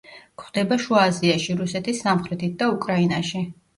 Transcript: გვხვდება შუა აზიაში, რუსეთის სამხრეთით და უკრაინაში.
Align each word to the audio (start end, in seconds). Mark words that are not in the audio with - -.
გვხვდება 0.41 0.77
შუა 0.85 1.03
აზიაში, 1.09 1.57
რუსეთის 1.61 2.03
სამხრეთით 2.07 2.57
და 2.63 2.71
უკრაინაში. 2.79 3.45